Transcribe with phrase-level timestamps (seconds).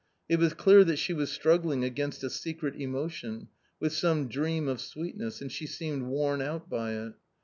[0.27, 4.81] It was clear that she was struggling against a secret emotion, with some dream of
[4.81, 7.13] sweetness, and she seemed worn out by it.